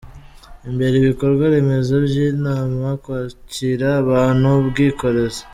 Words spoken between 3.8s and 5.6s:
abantu, ubwikorezi